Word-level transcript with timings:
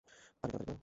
আরে 0.43 0.51
তাড়াতাড়ি 0.51 0.65
করো। 0.67 0.75